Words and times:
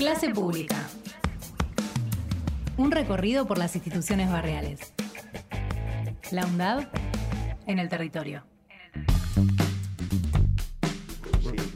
Clase 0.00 0.30
Pública. 0.30 0.88
Un 2.78 2.90
recorrido 2.90 3.46
por 3.46 3.58
las 3.58 3.76
instituciones 3.76 4.32
barriales. 4.32 4.94
La 6.30 6.46
UNDAV 6.46 6.88
en 7.66 7.78
el 7.78 7.90
territorio. 7.90 8.42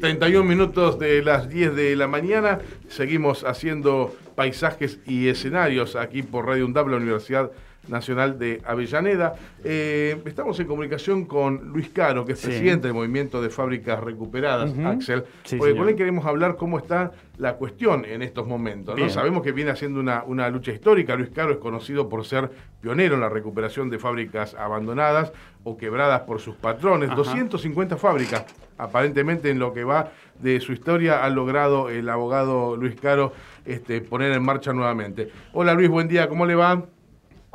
31 0.01 0.43
minutos 0.43 0.99
de 0.99 1.23
las 1.23 1.51
10 1.51 1.77
de 1.77 1.97
la 1.97 2.09
mañana. 2.09 2.61
Seguimos 2.89 3.45
haciendo 3.45 4.17
paisajes 4.35 5.01
y 5.05 5.29
escenarios 5.29 5.95
aquí 5.95 6.23
por 6.23 6.47
Radio 6.47 6.65
UNDAV, 6.65 6.89
la 6.89 6.97
Universidad 6.97 7.51
Nacional 7.89 8.39
de 8.39 8.61
Avellaneda. 8.65 9.35
Eh, 9.63 10.21
estamos 10.27 10.59
en 10.61 10.67
comunicación 10.67 11.25
con 11.25 11.69
Luis 11.73 11.89
Caro, 11.91 12.25
que 12.25 12.33
es 12.33 12.41
presidente 12.41 12.87
del 12.87 12.95
Movimiento 12.95 13.43
de 13.43 13.51
Fábricas 13.51 14.03
Recuperadas, 14.03 14.75
Axel, 14.79 15.25
porque 15.59 15.77
con 15.77 15.89
él 15.89 15.97
queremos 15.97 16.25
hablar 16.27 16.57
cómo 16.57 16.79
está 16.79 17.13
la 17.39 17.55
cuestión 17.55 18.05
en 18.05 18.23
estos 18.23 18.47
momentos. 18.47 18.99
¿no? 18.99 19.09
Sabemos 19.09 19.43
que 19.43 19.53
viene 19.53 19.71
haciendo 19.71 20.01
una, 20.01 20.49
lucha 20.49 20.73
histórica. 20.73 21.17
Luis 21.17 21.31
Caro 21.31 21.53
es 21.53 21.59
conocido 21.59 22.09
por 22.09 22.25
ser 22.25 22.51
pionero 22.81 23.15
en 23.15 23.21
la 23.21 23.29
recuperación 23.29 23.91
de 23.91 23.99
fábricas 23.99 24.55
abandonadas 24.55 25.33
o 25.65 25.77
quebradas 25.77 26.23
por 26.23 26.41
sus 26.41 26.55
patrones. 26.57 27.11
250 27.15 27.97
fábricas, 27.97 28.45
aparentemente 28.79 29.51
en 29.51 29.59
lo 29.59 29.73
que 29.73 29.85
va 29.85 30.13
de 30.39 30.61
su 30.61 30.73
historia, 30.73 31.25
ha 31.25 31.31
logrado 31.31 31.89
el 31.89 32.09
abogado 32.09 32.77
Luis 32.77 32.95
Caro 33.01 33.33
este, 33.65 34.01
poner 34.01 34.33
en 34.33 34.43
marcha 34.43 34.73
nuevamente. 34.73 35.31
Hola 35.53 35.75
Luis, 35.75 35.89
buen 35.89 36.09
día, 36.09 36.29
¿cómo 36.29 36.47
le 36.47 36.55
va? 36.55 36.85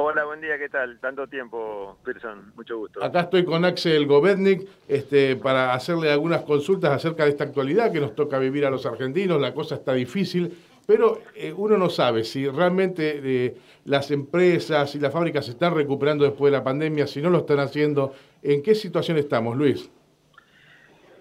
Hola, 0.02 0.24
buen 0.24 0.40
día, 0.40 0.58
¿qué 0.58 0.70
tal? 0.70 0.98
Tanto 1.02 1.28
tiempo, 1.28 1.98
Pearson, 2.06 2.54
mucho 2.56 2.78
gusto. 2.78 3.04
Acá 3.04 3.20
estoy 3.20 3.44
con 3.44 3.66
Axel 3.66 4.08
Govetnik 4.08 4.66
este, 4.88 5.36
para 5.36 5.74
hacerle 5.74 6.10
algunas 6.10 6.44
consultas 6.44 6.92
acerca 6.94 7.26
de 7.26 7.32
esta 7.32 7.44
actualidad 7.44 7.92
que 7.92 8.00
nos 8.00 8.16
toca 8.16 8.40
vivir 8.40 8.66
a 8.66 8.70
los 8.70 8.86
argentinos. 8.86 9.42
La 9.42 9.54
cosa 9.54 9.76
está 9.76 9.92
difícil, 9.92 10.58
pero 10.88 11.20
eh, 11.36 11.52
uno 11.52 11.78
no 11.78 11.90
sabe 11.90 12.24
si 12.24 12.48
realmente 12.48 13.20
eh, 13.22 13.58
las 13.84 14.10
empresas 14.12 14.96
y 14.96 15.00
las 15.02 15.12
fábricas 15.12 15.44
se 15.44 15.52
están 15.52 15.76
recuperando 15.76 16.24
después 16.24 16.50
de 16.50 16.58
la 16.58 16.64
pandemia, 16.64 17.06
si 17.06 17.22
no 17.22 17.30
lo 17.30 17.40
están 17.40 17.60
haciendo. 17.60 18.14
¿En 18.42 18.64
qué 18.64 18.76
situación 18.76 19.18
estamos, 19.18 19.58
Luis? 19.58 19.92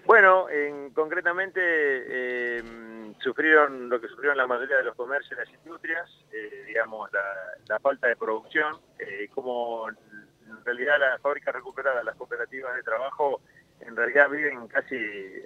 Bueno, 0.05 0.49
en, 0.49 0.91
concretamente 0.91 1.59
eh, 1.61 2.63
sufrieron 3.19 3.89
lo 3.89 3.99
que 3.99 4.07
sufrieron 4.07 4.37
la 4.37 4.47
mayoría 4.47 4.77
de 4.77 4.83
los 4.83 4.95
comercios 4.95 5.33
y 5.33 5.35
las 5.35 5.53
industrias, 5.53 6.09
eh, 6.31 6.63
digamos, 6.67 7.09
la, 7.11 7.79
falta 7.79 8.07
de 8.07 8.15
producción, 8.15 8.77
eh, 8.97 9.29
como 9.33 9.89
en 9.89 10.65
realidad 10.65 10.99
las 10.99 11.21
fábricas 11.21 11.53
recuperadas, 11.53 12.03
las 12.03 12.15
cooperativas 12.15 12.75
de 12.75 12.83
trabajo, 12.83 13.41
en 13.81 13.95
realidad 13.95 14.29
viven 14.29 14.67
casi 14.67 14.95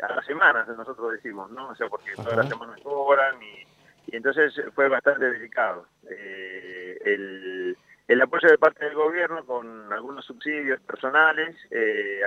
a 0.01 0.15
las 0.15 0.25
semanas, 0.25 0.67
nosotros 0.67 1.11
decimos, 1.11 1.51
¿no? 1.51 1.69
O 1.69 1.75
sea, 1.75 1.87
porque 1.87 2.15
todas 2.15 2.37
las 2.37 2.49
semanas 2.49 2.79
cobran 2.81 3.35
y, 3.43 3.65
entonces 4.07 4.53
fue 4.73 4.89
bastante 4.89 5.31
delicado. 5.31 5.87
Eh, 6.09 6.97
el, 7.05 7.77
el 8.07 8.21
apoyo 8.21 8.49
de 8.49 8.57
parte 8.57 8.85
del 8.85 8.95
gobierno 8.95 9.45
con 9.45 9.91
algunos 9.91 10.25
subsidios 10.25 10.79
personales 10.81 11.55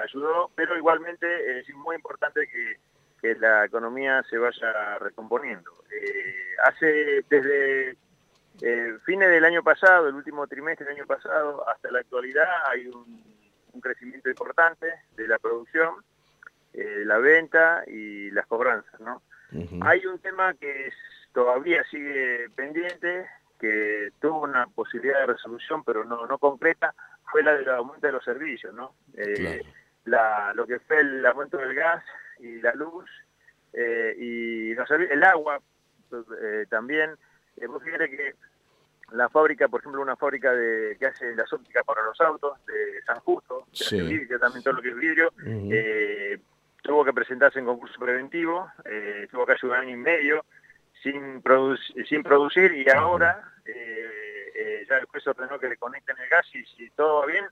ayudó, 0.03 0.51
pero 0.55 0.77
igualmente 0.77 1.61
es 1.61 1.69
muy 1.75 1.97
importante 1.97 2.47
que 2.49 2.77
que 3.21 3.35
la 3.37 3.65
economía 3.65 4.23
se 4.29 4.39
vaya 4.39 4.99
recomponiendo. 4.99 5.71
Eh, 5.91 6.55
hace 6.63 7.25
desde 7.29 7.97
eh, 8.63 8.99
fines 9.05 9.29
del 9.29 9.45
año 9.45 9.63
pasado, 9.63 10.09
el 10.09 10.15
último 10.15 10.47
trimestre 10.47 10.87
del 10.87 10.97
año 10.97 11.07
pasado, 11.07 11.69
hasta 11.69 11.91
la 11.91 12.01
actualidad 12.01 12.49
hay 12.69 12.87
un, 12.87 13.37
crecimiento 13.83 14.31
importante 14.31 14.87
de 15.17 15.29
la 15.29 15.39
producción, 15.39 15.97
eh, 16.73 17.03
la 17.05 17.19
venta 17.19 17.85
y 17.87 18.31
las 18.31 18.47
cobranzas. 18.47 18.99
¿no? 19.01 19.21
Hay 19.83 20.07
un 20.07 20.19
tema 20.19 20.55
que 20.55 20.91
todavía 21.35 21.85
sigue 21.91 22.49
pendiente, 22.55 23.27
que 23.61 24.13
tuvo 24.19 24.45
una 24.45 24.67
posibilidad 24.69 25.21
de 25.21 25.35
resolución, 25.35 25.85
pero 25.85 26.05
no, 26.05 26.27
no 26.27 26.39
concreta, 26.39 26.95
fue 27.31 27.43
la 27.43 27.55
del 27.55 27.69
aumento 27.69 28.07
de 28.07 28.15
los 28.15 28.25
servicios. 28.25 28.73
¿no? 28.73 28.95
Eh, 29.15 29.63
la, 30.07 30.55
lo 30.55 30.67
que 30.67 30.79
fue 30.81 31.01
el 31.01 31.27
aumento 31.27 31.59
del 31.59 31.75
gas 31.75 32.03
y 32.39 32.61
la 32.61 32.73
luz 32.75 33.09
eh, 33.73 34.15
y 34.19 34.71
el 34.73 35.23
agua 35.25 35.61
eh, 36.41 36.67
también. 36.69 37.11
Eh, 37.57 37.67
vos 37.67 37.83
fíjate 37.83 38.11
que 38.11 38.35
la 39.13 39.29
fábrica, 39.29 39.69
por 39.69 39.81
ejemplo, 39.81 40.01
una 40.03 40.17
fábrica 40.17 40.53
de 40.53 40.97
que 40.99 41.07
hace 41.07 41.35
las 41.37 41.53
ópticas 41.53 41.85
para 41.85 42.03
los 42.03 42.21
autos 42.21 42.59
de 42.67 43.03
San 43.05 43.21
Justo, 43.21 43.67
que 43.71 44.39
también 44.41 44.63
todo 44.63 44.75
lo 44.75 44.83
que 44.83 44.89
es 44.89 44.97
vidrio, 44.97 45.33
eh, 45.45 46.39
tuvo 46.83 47.05
que 47.05 47.13
presentarse 47.13 47.59
en 47.59 47.67
concurso 47.67 48.01
preventivo, 48.01 48.69
tuvo 49.31 49.47
que 49.47 49.53
hacer 49.53 49.71
un 49.71 49.77
año 49.77 49.91
y 49.91 49.97
medio 49.97 50.45
sin, 51.03 51.43
sin 52.09 52.23
producir 52.23 52.73
y 52.73 52.89
ahora 52.91 53.53
ya 54.89 54.97
después 54.97 55.27
ordenó 55.27 55.59
que 55.59 55.69
le 55.69 55.77
conecten 55.77 56.17
el 56.19 56.29
gas 56.29 56.47
y 56.55 56.65
si 56.65 56.91
todo 56.91 57.21
va 57.21 57.27
bien, 57.27 57.45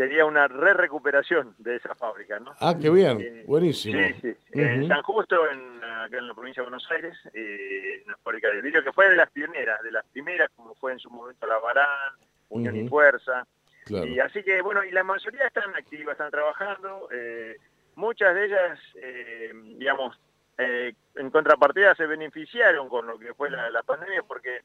sería 0.00 0.24
una 0.24 0.48
re-recuperación 0.48 1.54
de 1.58 1.76
esa 1.76 1.94
fábrica, 1.94 2.40
¿no? 2.40 2.54
Ah, 2.58 2.74
qué 2.80 2.88
bien, 2.88 3.20
eh, 3.20 3.44
buenísimo. 3.46 4.00
Sí, 4.00 4.14
sí. 4.22 4.36
En 4.52 4.88
San 4.88 5.02
Justo, 5.02 5.36
en, 5.50 5.84
acá 5.84 6.16
en 6.16 6.26
la 6.26 6.32
provincia 6.32 6.62
de 6.62 6.70
Buenos 6.70 6.90
Aires, 6.90 7.18
eh, 7.34 8.02
una 8.06 8.16
fábrica 8.16 8.48
de 8.48 8.62
vidrio 8.62 8.82
que 8.82 8.94
fue 8.94 9.10
de 9.10 9.16
las 9.16 9.30
pioneras, 9.30 9.82
de 9.82 9.92
las 9.92 10.06
primeras, 10.06 10.48
como 10.56 10.74
fue 10.76 10.92
en 10.92 11.00
su 11.00 11.10
momento 11.10 11.46
La 11.46 11.58
Barán, 11.58 12.14
Unión 12.48 12.76
y 12.76 12.88
Fuerza. 12.88 13.46
Y 13.90 14.18
así 14.20 14.42
que, 14.42 14.62
bueno, 14.62 14.82
y 14.84 14.90
la 14.90 15.04
mayoría 15.04 15.46
están 15.46 15.74
activas, 15.74 16.12
están 16.12 16.30
trabajando. 16.30 17.08
Eh, 17.12 17.56
muchas 17.96 18.34
de 18.34 18.46
ellas, 18.46 18.78
eh, 18.94 19.52
digamos, 19.76 20.18
en 20.56 21.30
contrapartida 21.30 21.94
se 21.94 22.06
beneficiaron 22.06 22.88
con 22.88 23.06
lo 23.06 23.18
que 23.18 23.34
fue 23.34 23.50
la 23.50 23.82
pandemia 23.82 24.22
porque, 24.22 24.60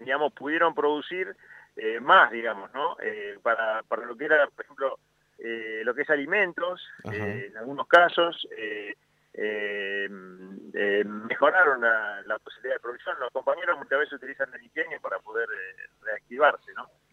digamos, 0.00 0.32
pudieron 0.32 0.74
producir 0.74 1.36
eh, 1.76 2.00
más, 2.00 2.30
digamos, 2.30 2.72
¿no? 2.74 2.96
Eh, 3.02 3.38
para, 3.42 3.82
para 3.84 4.04
lo 4.04 4.16
que 4.16 4.26
era, 4.26 4.46
por 4.48 4.64
ejemplo, 4.64 4.98
eh, 5.38 5.82
lo 5.84 5.94
que 5.94 6.02
es 6.02 6.10
alimentos, 6.10 6.86
en 7.04 7.56
algunos 7.56 7.86
casos 7.88 8.46
mejoraron 11.04 11.80
la, 11.80 12.38
posibilidad 12.44 12.74
de 12.74 12.80
producción. 12.80 13.18
Los 13.18 13.32
compañeros 13.32 13.78
muchas 13.78 13.98
veces 13.98 14.12
utilizan 14.14 14.52
el 14.54 14.62
ingenio 14.62 15.00
para 15.00 15.18
poder 15.18 15.48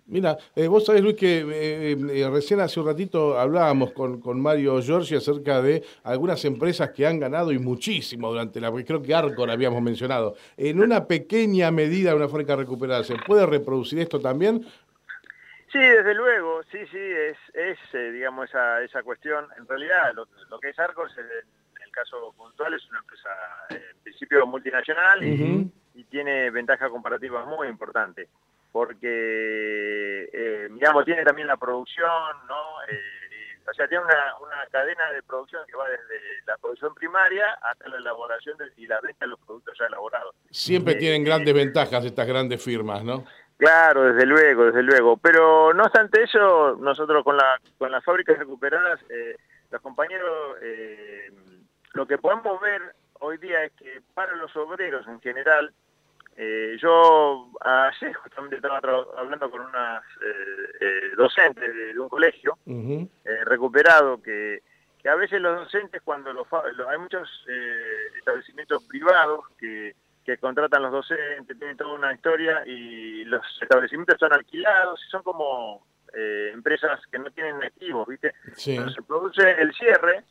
Mira, 0.09 0.37
vos 0.67 0.85
sabés, 0.85 1.03
Luis, 1.03 1.15
que 1.15 2.27
recién 2.31 2.59
hace 2.61 2.79
un 2.79 2.87
ratito 2.87 3.37
hablábamos 3.37 3.91
con, 3.91 4.19
con 4.19 4.41
Mario 4.41 4.81
Giorgi 4.81 5.15
acerca 5.15 5.61
de 5.61 5.83
algunas 6.03 6.43
empresas 6.45 6.89
que 6.89 7.05
han 7.05 7.19
ganado 7.19 7.51
y 7.51 7.59
muchísimo 7.59 8.29
durante 8.29 8.59
la... 8.59 8.71
Creo 8.71 9.03
que 9.03 9.13
Arcor 9.13 9.51
habíamos 9.51 9.83
mencionado. 9.83 10.35
En 10.57 10.81
una 10.81 11.05
pequeña 11.05 11.69
medida, 11.69 12.15
una 12.15 12.27
fábrica 12.27 12.55
recuperada, 12.55 13.03
¿se 13.03 13.17
puede 13.17 13.45
reproducir 13.45 13.99
esto 13.99 14.19
también? 14.19 14.65
Sí, 15.71 15.77
desde 15.77 16.15
luego, 16.15 16.63
sí, 16.71 16.79
sí, 16.91 16.97
es, 16.97 17.37
es 17.53 17.77
eh, 17.93 18.11
digamos, 18.11 18.49
esa, 18.49 18.81
esa 18.81 19.03
cuestión. 19.03 19.45
En 19.59 19.67
realidad, 19.67 20.13
lo, 20.15 20.59
que 20.59 20.69
es 20.69 20.79
Arcor, 20.79 21.07
en 21.17 21.83
el 21.85 21.91
caso 21.91 22.33
puntual, 22.35 22.73
es 22.73 22.89
una 22.89 22.99
empresa, 22.99 23.29
en 23.69 24.01
principio, 24.01 24.47
multinacional 24.47 25.23
y, 25.23 25.71
y 25.93 26.03
tiene 26.05 26.49
ventaja 26.49 26.89
comparativa 26.89 27.45
muy 27.45 27.67
importante 27.67 28.27
porque, 28.71 30.29
eh, 30.31 30.67
digamos, 30.71 31.05
tiene 31.05 31.23
también 31.23 31.47
la 31.47 31.57
producción, 31.57 32.09
¿no? 32.47 32.83
Eh, 32.89 32.99
o 33.69 33.73
sea, 33.73 33.87
tiene 33.87 34.03
una, 34.03 34.35
una, 34.41 34.65
cadena 34.71 35.11
de 35.11 35.21
producción 35.23 35.61
que 35.67 35.75
va 35.75 35.87
desde 35.89 36.19
la 36.45 36.57
producción 36.57 36.93
primaria 36.95 37.53
hasta 37.61 37.87
la 37.87 37.97
elaboración 37.97 38.57
y 38.77 38.87
la 38.87 38.99
venta 39.01 39.25
de 39.25 39.27
los 39.27 39.39
productos 39.39 39.77
ya 39.79 39.85
elaborados. 39.85 40.35
Siempre 40.49 40.95
tienen 40.95 41.23
grandes 41.23 41.53
ventajas 41.53 42.03
estas 42.05 42.27
grandes 42.27 42.63
firmas, 42.63 43.03
¿no? 43.03 43.25
Claro, 43.59 44.13
desde 44.13 44.25
luego, 44.25 44.65
desde 44.65 44.83
luego. 44.83 45.17
Pero 45.17 45.73
no 45.73 45.83
obstante 45.83 46.23
eso, 46.23 46.77
nosotros 46.77 47.23
con, 47.25 47.35
la, 47.35 47.59
con 47.77 47.91
las 47.91 48.03
fábricas 48.05 48.39
recuperadas, 48.39 49.01
eh, 49.09 49.35
los 49.69 49.81
compañeros, 49.81 50.57
eh, 50.61 51.29
lo 51.93 52.07
que 52.07 52.17
podemos 52.17 52.59
ver 52.61 52.81
hoy 53.19 53.37
día 53.37 53.65
es 53.65 53.73
que 53.73 54.01
para 54.13 54.33
los 54.37 54.55
obreros 54.55 55.05
en 55.07 55.19
general, 55.19 55.73
eh, 56.41 56.77
yo 56.81 57.51
ayer 57.59 58.13
justamente 58.13 58.55
estaba 58.55 58.79
hablando 59.17 59.51
con 59.51 59.59
unas 59.59 60.01
eh, 60.21 60.69
eh, 60.79 61.01
docentes 61.17 61.75
de, 61.75 61.99
un 61.99 62.07
colegio 62.07 62.57
recuperado 63.43 64.21
que, 64.21 64.63
que, 65.03 65.09
a 65.09 65.15
veces 65.15 65.41
los 65.41 65.59
docentes 65.59 66.01
cuando 66.01 66.31
los, 66.31 66.47
hay 66.53 66.97
muchos 66.97 67.29
establecimientos 68.19 68.81
privados 68.85 69.49
que, 69.57 69.97
que 70.23 70.37
contratan 70.37 70.83
los 70.83 70.93
docentes, 70.93 71.59
tienen 71.59 71.75
toda 71.75 71.93
una 71.93 72.13
historia 72.13 72.63
y 72.65 73.25
los 73.25 73.45
establecimientos 73.61 74.15
son 74.17 74.31
alquilados 74.31 75.03
y 75.05 75.09
son 75.09 75.23
como 75.23 75.85
empresas 76.13 77.05
que 77.11 77.19
no 77.19 77.29
tienen 77.31 77.61
activos, 77.61 78.07
¿viste? 78.07 78.33
Cuando 78.63 78.93
se 78.93 79.01
produce 79.01 79.61
el 79.61 79.73
cierre, 79.73 80.23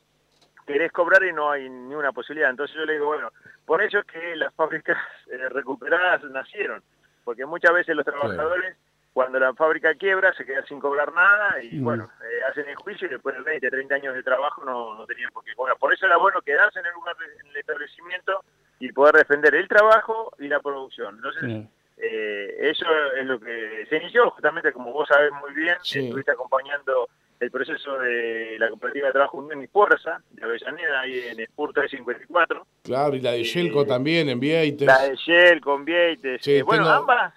querés 0.67 0.91
cobrar 0.91 1.23
y 1.25 1.35
no 1.35 1.51
hay 1.51 1.69
ni 1.69 1.95
una 1.95 2.13
posibilidad. 2.13 2.49
Entonces 2.49 2.75
yo 2.77 2.87
le 2.87 2.95
digo, 2.95 3.07
bueno, 3.07 3.31
por 3.67 3.83
eso 3.83 3.99
es 3.99 4.07
que 4.07 4.37
las 4.37 4.55
fábricas 4.55 4.97
eh, 5.39 5.49
recuperadas 5.49 6.23
nacieron, 6.25 6.83
porque 7.25 7.47
muchas 7.47 7.73
veces 7.73 7.95
los 7.95 8.05
trabajadores, 8.05 8.77
cuando 9.13 9.39
la 9.39 9.55
fábrica 9.55 9.95
quiebra, 9.95 10.33
se 10.35 10.45
quedan 10.45 10.67
sin 10.67 10.81
cobrar 10.81 11.13
nada 11.13 11.63
y 11.63 11.77
mm. 11.77 11.85
bueno, 11.85 12.11
eh, 12.23 12.41
hacen 12.51 12.69
el 12.69 12.77
juicio 12.77 13.07
y 13.07 13.11
después 13.11 13.37
de 13.37 13.43
20, 13.43 13.71
30 13.71 13.95
años 13.95 14.15
de 14.15 14.23
trabajo 14.23 14.65
no, 14.65 14.95
no 14.95 15.07
tenían 15.07 15.31
por 15.33 15.45
qué 15.45 15.55
cobrar. 15.55 15.77
Por 15.79 15.93
eso 15.93 16.07
era 16.07 16.17
bueno 16.17 16.41
quedarse 16.43 16.81
en 16.81 16.87
el 16.87 16.93
lugar, 16.93 17.17
del 17.17 17.57
establecimiento, 17.57 18.45
y 18.81 18.93
poder 18.93 19.17
defender 19.17 19.55
el 19.55 19.69
trabajo 19.69 20.33
y 20.39 20.49
la 20.49 20.61
producción. 20.61 21.17
Entonces, 21.17 21.67
eh, 21.97 22.57
eso 22.61 22.87
es 23.17 23.27
lo 23.27 23.41
que 23.41 23.87
se 23.89 23.97
inició 23.97 24.31
justamente, 24.31 24.73
como 24.73 24.93
vos 24.93 25.09
sabés 25.09 25.33
muy 25.33 25.53
bien, 25.53 25.77
estuviste 25.83 26.31
acompañando 26.31 27.09
el 27.41 27.51
proceso 27.51 27.99
de 27.99 28.57
la 28.59 28.69
cooperativa 28.69 29.07
de 29.09 29.13
trabajo 29.13 29.39
Unión 29.39 29.63
y 29.63 29.67
Fuerza 29.69 30.21
de 30.31 30.45
Avellaneda, 30.45 31.01
ahí 31.01 31.21
en 31.29 31.45
Spur 31.47 31.73
354. 31.73 32.67
Claro, 32.83 33.15
y 33.15 33.21
la 33.21 33.33
de 33.33 33.45
Shellco 33.45 33.87
también 33.87 34.29
en 34.29 34.41
Vieites. 34.41 34.87
La 34.87 35.03
de 35.09 35.17
Shellco 35.17 35.77
en 35.77 35.85
Vieites. 35.85 36.43
Sí, 36.43 36.63
bueno, 36.63 36.89
ambas 36.89 37.35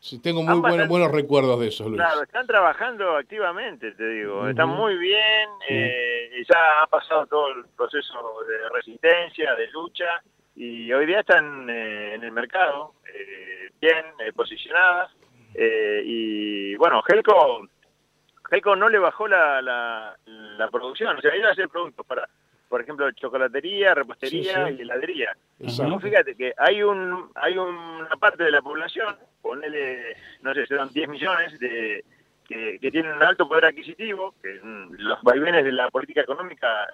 Sí. 0.00 0.18
tengo 0.20 0.42
muy 0.42 0.58
buenos, 0.58 0.88
buenos 0.88 1.12
recuerdos 1.12 1.60
de 1.60 1.68
eso, 1.68 1.84
Luis. 1.88 1.96
Claro, 2.00 2.22
están 2.22 2.46
trabajando 2.46 3.16
activamente, 3.16 3.92
te 3.92 4.08
digo. 4.08 4.48
Están 4.48 4.68
muy 4.68 4.98
bien, 4.98 5.48
eh, 5.68 6.44
ya 6.48 6.82
ha 6.82 6.86
pasado 6.88 7.26
todo 7.26 7.48
el 7.52 7.64
proceso 7.76 8.42
de 8.48 8.68
resistencia, 8.70 9.54
de 9.54 9.68
lucha, 9.68 10.22
y 10.56 10.92
hoy 10.92 11.06
día 11.06 11.20
están 11.20 11.70
eh, 11.70 12.14
en 12.14 12.24
el 12.24 12.32
mercado, 12.32 12.94
eh, 13.14 13.70
bien 13.80 14.04
posicionadas. 14.34 15.12
y 15.56 16.74
bueno, 16.74 17.00
Helco, 17.06 17.68
Helco 18.50 18.76
no 18.76 18.88
le 18.88 18.98
bajó 18.98 19.26
la, 19.28 19.62
la, 19.62 20.68
producción, 20.70 21.16
o 21.16 21.20
sea, 21.20 21.36
iba 21.36 21.48
a 21.48 21.52
hacer 21.52 21.68
productos 21.68 22.04
para 22.06 22.28
por 22.68 22.80
ejemplo, 22.80 23.08
chocolatería, 23.12 23.94
repostería 23.94 24.70
y 24.70 24.80
heladería. 24.80 25.36
fíjate 26.00 26.34
que 26.34 26.52
hay 26.56 26.82
un 26.82 27.30
hay 27.36 27.56
una 27.56 28.16
parte 28.18 28.42
de 28.42 28.50
la 28.50 28.62
población 28.62 29.16
ponele, 29.44 30.16
no 30.40 30.54
sé, 30.54 30.66
serán 30.66 30.88
10 30.88 31.06
millones 31.06 31.58
de, 31.60 32.02
que, 32.48 32.78
tienen 32.80 33.12
un 33.12 33.22
alto 33.22 33.46
poder 33.46 33.66
adquisitivo, 33.66 34.34
que 34.42 34.58
los 34.98 35.22
vaivenes 35.22 35.64
de 35.64 35.72
la 35.72 35.90
política 35.90 36.22
económica, 36.22 36.88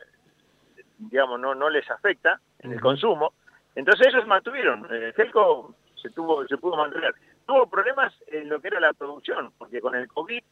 digamos, 0.98 1.38
no, 1.38 1.54
no 1.54 1.70
les 1.70 1.88
afecta 1.88 2.40
en 2.58 2.72
el 2.72 2.80
consumo. 2.80 3.34
Entonces 3.76 4.08
ellos 4.08 4.26
mantuvieron, 4.26 4.84
eh, 4.90 5.12
Celco 5.14 5.76
se, 5.94 6.10
tuvo, 6.10 6.44
se 6.48 6.58
pudo 6.58 6.76
mantener. 6.76 7.14
Tuvo 7.46 7.70
problemas 7.70 8.12
en 8.26 8.48
lo 8.48 8.60
que 8.60 8.66
era 8.66 8.80
la 8.80 8.92
producción, 8.92 9.52
porque 9.56 9.80
con 9.80 9.94
el 9.94 10.08
COVID 10.08 10.42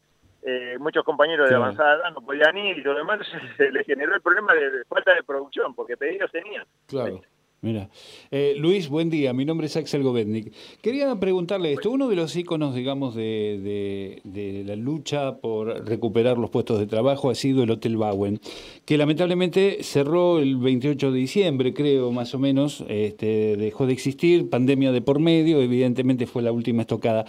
eh, 0.43 0.77
muchos 0.79 1.05
compañeros 1.05 1.49
de 1.49 1.57
avanzada 1.57 1.97
edad 1.97 2.11
no 2.13 2.21
podían 2.21 2.57
ir 2.57 2.79
y 2.79 2.83
lo 2.83 2.95
demás, 2.95 3.21
se 3.57 3.71
les 3.71 3.87
generó 3.87 4.15
el 4.15 4.21
problema 4.21 4.55
de 4.55 4.85
falta 4.89 5.15
de 5.15 5.23
producción, 5.23 5.75
porque 5.75 5.97
pedidos 5.97 6.31
tenían. 6.31 6.65
Claro. 6.87 7.21
Mira, 7.61 7.91
eh, 8.31 8.55
Luis, 8.57 8.89
buen 8.89 9.11
día. 9.11 9.33
Mi 9.33 9.45
nombre 9.45 9.67
es 9.67 9.77
Axel 9.77 10.05
Govetnik. 10.05 10.53
Quería 10.81 11.13
preguntarle 11.19 11.73
esto. 11.73 11.91
Uno 11.91 12.09
de 12.09 12.15
los 12.15 12.37
íconos, 12.37 12.73
digamos, 12.73 13.17
de, 13.17 14.21
de, 14.23 14.63
la 14.65 14.77
lucha 14.77 15.39
por 15.39 15.85
recuperar 15.85 16.39
los 16.39 16.51
puestos 16.51 16.79
de 16.79 16.87
trabajo 16.87 17.31
ha 17.31 17.35
sido 17.35 17.65
el 17.65 17.71
Hotel 17.73 17.97
Bauen, 17.97 18.41
que 18.85 18.97
lamentablemente 18.97 19.83
cerró 19.83 20.39
el 20.39 20.57
28 20.57 21.11
de 21.11 21.19
diciembre, 21.19 21.75
creo, 21.75 22.13
más 22.13 22.33
o 22.33 22.39
menos. 22.39 22.85
Este, 22.89 23.57
dejó 23.57 23.89
de 23.89 23.93
existir, 23.93 24.49
pandemia 24.49 24.93
de 24.93 25.03
por 25.03 25.19
medio, 25.19 25.61
evidentemente 25.61 26.29
fue 26.29 26.43
la 26.43 26.53
última 26.53 26.83
estocada. 26.83 27.27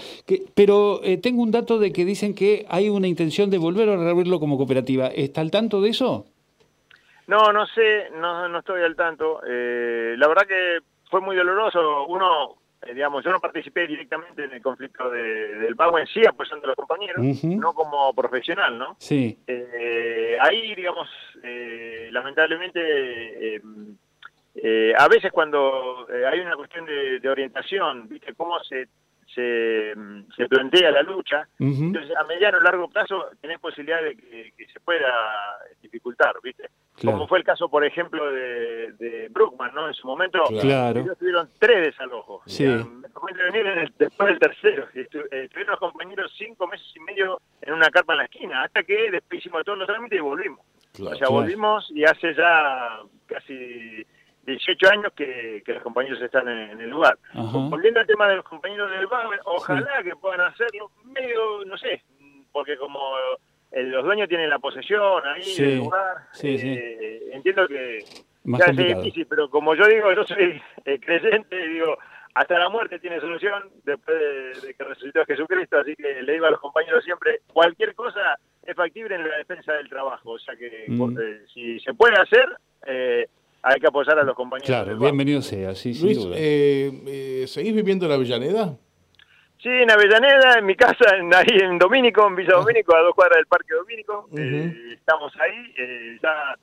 Pero 0.53 1.03
eh, 1.03 1.17
tengo 1.17 1.41
un 1.41 1.49
dato 1.49 1.79
de 1.79 1.91
que 1.91 2.05
dicen 2.05 2.35
que 2.35 2.67
hay 2.69 2.89
una 2.89 3.07
intención 3.07 3.49
de 3.49 3.57
volver 3.57 3.89
a 3.89 3.97
reabrirlo 3.97 4.39
como 4.39 4.57
cooperativa. 4.57 5.07
¿Está 5.07 5.41
al 5.41 5.49
tanto 5.49 5.81
de 5.81 5.89
eso? 5.89 6.27
No, 7.29 7.53
no 7.53 7.67
sé, 7.67 8.09
no, 8.15 8.49
no 8.49 8.57
estoy 8.57 8.81
al 8.81 8.95
tanto. 8.95 9.41
Eh, 9.47 10.15
la 10.17 10.27
verdad 10.27 10.47
que 10.47 10.79
fue 11.11 11.21
muy 11.21 11.35
doloroso. 11.35 12.07
Uno, 12.07 12.55
eh, 12.81 12.91
digamos, 12.95 13.23
yo 13.23 13.29
no 13.29 13.39
participé 13.39 13.85
directamente 13.85 14.45
en 14.45 14.53
el 14.53 14.63
conflicto 14.63 15.11
del 15.11 15.75
pago 15.75 15.99
en 15.99 16.07
sí, 16.07 16.25
apoyando 16.25 16.65
a 16.65 16.69
los 16.69 16.75
compañeros, 16.75 17.23
no 17.43 17.73
como 17.73 18.11
profesional, 18.15 18.79
¿no? 18.79 18.95
Sí. 18.97 19.37
Eh, 19.45 20.39
ahí, 20.41 20.73
digamos, 20.73 21.07
lamentablemente, 22.09 23.61
a 24.97 25.07
veces 25.07 25.31
cuando 25.31 26.07
hay 26.31 26.39
una 26.39 26.55
cuestión 26.55 26.87
de, 26.87 27.29
orientación, 27.29 28.09
¿viste? 28.09 28.33
Cómo 28.33 28.59
se 28.63 28.87
se, 29.35 29.93
se, 30.35 30.47
plantea 30.47 30.89
la 30.89 31.03
lucha. 31.03 31.47
Entonces, 31.59 32.17
a 32.17 32.23
mediano 32.23 32.57
o 32.57 32.61
largo 32.61 32.89
plazo 32.89 33.27
tenés 33.39 33.59
posibilidad 33.59 34.01
de 34.01 34.15
que, 34.15 34.51
que, 34.57 34.65
se 34.65 34.79
pueda 34.79 35.13
dificultar, 35.79 36.33
¿viste? 36.41 36.67
Como 37.03 37.27
fue 37.27 37.39
el 37.39 37.43
caso, 37.43 37.69
por 37.69 37.85
ejemplo, 37.85 38.31
de, 38.31 38.91
de 38.93 39.27
Brookman, 39.29 39.73
¿no? 39.73 39.87
En 39.87 39.93
su 39.93 40.07
momento, 40.07 40.43
claro. 40.61 40.99
ellos 40.99 41.17
tuvieron 41.17 41.49
tres 41.59 41.85
desalojos. 41.85 42.41
Sí. 42.45 42.65
Me 42.65 43.09
tocó 43.09 43.29
intervenir 43.29 43.67
en 43.67 43.79
el, 43.79 43.93
después 43.97 44.29
del 44.29 44.39
tercero. 44.39 44.87
Estuvieron 44.93 45.29
eh, 45.31 45.65
los 45.67 45.79
compañeros 45.79 46.33
cinco 46.37 46.67
meses 46.67 46.87
y 46.95 46.99
medio 47.01 47.41
en 47.61 47.73
una 47.73 47.89
carpa 47.89 48.13
en 48.13 48.19
la 48.19 48.25
esquina, 48.25 48.63
hasta 48.63 48.83
que 48.83 49.11
después 49.11 49.39
hicimos 49.39 49.63
todos 49.63 49.77
los 49.77 49.87
trámites 49.87 50.17
y 50.17 50.21
volvimos. 50.21 50.59
o 50.99 51.15
sea, 51.15 51.29
volvimos 51.29 51.89
y 51.91 52.03
hace 52.03 52.33
ya 52.33 52.99
casi 53.27 54.05
18 54.45 54.89
años 54.89 55.13
que, 55.15 55.61
que 55.65 55.73
los 55.73 55.83
compañeros 55.83 56.21
están 56.21 56.47
en, 56.47 56.79
el 56.79 56.89
lugar. 56.89 57.17
Volviendo 57.33 57.99
al 57.99 58.07
tema 58.07 58.27
de 58.27 58.37
los 58.37 58.45
compañeros 58.45 58.89
del 58.91 59.07
bar, 59.07 59.27
ojalá 59.45 60.03
que 60.03 60.15
puedan 60.15 60.41
hacerlo 60.41 60.91
medio, 61.03 61.63
no 61.65 61.77
sé, 61.77 62.03
porque 62.51 62.77
como 62.77 62.99
los 63.71 64.03
dueños 64.03 64.27
tienen 64.27 64.49
la 64.49 64.59
posesión 64.59 65.21
ahí 65.25 65.55
del 65.55 65.77
lugar. 65.77 66.17
Eh, 66.41 67.29
entiendo 67.33 67.67
que 67.67 67.99
Más 68.43 68.59
ya 68.59 68.71
difícil, 68.71 69.25
pero 69.27 69.49
como 69.49 69.75
yo 69.75 69.85
digo, 69.87 70.11
yo 70.13 70.23
soy 70.23 70.61
eh, 70.85 70.99
creyente, 70.99 71.67
digo, 71.67 71.97
hasta 72.33 72.57
la 72.57 72.69
muerte 72.69 72.99
tiene 72.99 73.19
solución 73.19 73.69
después 73.83 74.17
de, 74.63 74.73
que 74.73 74.83
resucitó 74.83 75.25
Jesucristo, 75.25 75.77
así 75.79 75.95
que 75.95 76.21
le 76.21 76.33
digo 76.33 76.45
a 76.45 76.51
los 76.51 76.59
compañeros 76.59 77.03
siempre, 77.03 77.41
cualquier 77.53 77.93
cosa 77.93 78.39
es 78.63 78.75
factible 78.75 79.15
en 79.15 79.27
la 79.27 79.37
defensa 79.37 79.73
del 79.73 79.89
trabajo, 79.89 80.31
o 80.31 80.39
sea 80.39 80.55
que 80.55 80.85
mm. 80.87 81.17
eh, 81.19 81.41
si 81.53 81.79
se 81.79 81.93
puede 81.93 82.19
hacer, 82.19 82.45
hay 83.61 83.79
que 83.79 83.87
apoyar 83.87 84.17
a 84.17 84.23
los 84.23 84.35
compañeros. 84.35 84.67
Claro, 84.67 84.97
bienvenido 84.97 85.41
sea, 85.41 85.75
sí, 85.75 85.93
Luis, 86.01 87.51
¿seguís 87.51 87.75
viviendo 87.75 88.05
en 88.05 88.09
la 88.09 88.15
Avellaneda? 88.15 88.77
Sí, 89.61 89.69
en 89.69 89.91
Avellaneda, 89.91 90.57
en 90.57 90.65
mi 90.65 90.75
casa, 90.75 91.17
en, 91.17 91.33
ahí 91.33 91.57
en 91.61 91.77
Domínico, 91.77 92.25
en 92.25 92.35
Villa 92.35 92.55
Domínico, 92.55 92.95
a 92.95 93.01
dos 93.01 93.13
cuadras 93.13 93.37
del 93.37 93.45
Parque 93.45 93.73
Domínico. 93.73 94.29
Eh, 94.37 94.93
estamos 94.93 95.33
ahí. 95.37 95.73
Eh, 95.77 96.17
ya 96.23 96.55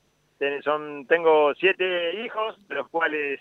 son, 0.62 1.06
tengo 1.06 1.54
siete 1.56 2.25
hijos, 2.25 2.56
de 2.69 2.75
los 2.75 2.88
cuales 2.88 3.38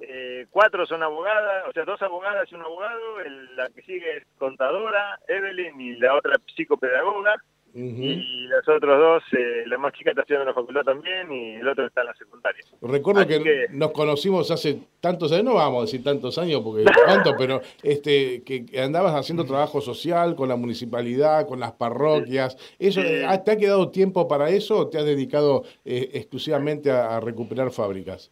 eh, 0.00 0.46
cuatro 0.50 0.86
son 0.86 1.02
abogadas, 1.02 1.64
o 1.68 1.72
sea, 1.72 1.84
dos 1.84 2.00
abogadas 2.00 2.50
y 2.50 2.54
un 2.54 2.62
abogado. 2.62 3.18
la 3.56 3.68
que 3.68 3.82
sigue 3.82 4.16
es 4.16 4.24
contadora, 4.38 5.18
Evelyn, 5.28 5.78
y 5.78 5.96
la 5.96 6.14
otra 6.14 6.36
psicopedagoga. 6.56 7.34
Y 7.76 8.46
los 8.46 8.68
otros 8.68 8.98
dos, 8.98 9.22
eh, 9.32 9.64
la 9.66 9.78
más 9.78 9.92
chica 9.94 10.10
está 10.10 10.22
haciendo 10.22 10.44
la 10.44 10.54
facultad 10.54 10.82
también 10.82 11.32
y 11.32 11.54
el 11.56 11.66
otro 11.66 11.84
está 11.86 12.02
en 12.02 12.06
la 12.06 12.14
secundaria. 12.14 12.62
Recuerdo 12.80 13.26
que, 13.26 13.66
nos 13.70 13.90
conocimos 13.90 14.48
hace 14.52 14.78
tantos 15.00 15.32
años, 15.32 15.44
no 15.44 15.54
vamos 15.54 15.78
a 15.78 15.84
decir 15.86 16.04
tantos 16.04 16.38
años 16.38 16.60
porque 16.62 16.84
cuánto, 17.04 17.34
pero 17.36 17.60
este 17.82 18.44
que 18.44 18.66
andabas 18.80 19.14
haciendo 19.14 19.44
trabajo 19.44 19.80
social 19.80 20.36
con 20.36 20.48
la 20.48 20.56
municipalidad, 20.56 21.48
con 21.48 21.58
las 21.58 21.72
parroquias. 21.72 22.56
¿Eso 22.78 23.00
eh, 23.00 23.26
¿Te 23.44 23.50
ha 23.50 23.56
quedado 23.56 23.90
tiempo 23.90 24.28
para 24.28 24.50
eso 24.50 24.78
o 24.78 24.88
te 24.88 24.98
has 24.98 25.04
dedicado 25.04 25.64
eh, 25.84 26.10
exclusivamente 26.14 26.92
a 26.92 27.18
recuperar 27.18 27.72
fábricas? 27.72 28.30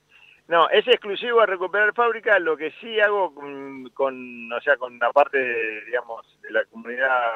No, 0.49 0.69
es 0.69 0.87
exclusivo 0.87 1.41
a 1.41 1.47
recuperar 1.47 1.95
fábrica, 1.95 2.39
lo 2.39 2.57
que 2.57 2.73
sí 2.81 3.01
hago 3.01 3.35
con, 3.95 4.53
o 4.53 4.61
sea, 4.61 4.77
con 4.77 4.99
la 4.99 5.13
parte, 5.13 5.85
digamos, 5.87 6.27
de 6.43 6.51
la 6.51 6.65
comunidad 6.65 7.31